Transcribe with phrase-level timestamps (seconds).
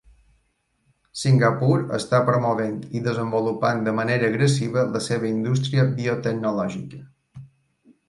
[1.23, 7.09] Singapur està promovent i desenvolupant de manera agressiva la seva indústria biotecnològica.